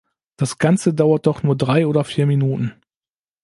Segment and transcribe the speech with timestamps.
[0.35, 2.73] Das ganze dauert doch nur drei oder vier Minuten!